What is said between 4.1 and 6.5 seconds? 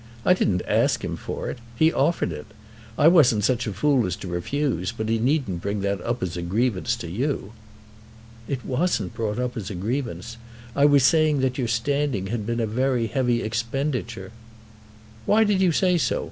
to refuse, but he needn't bring that up as a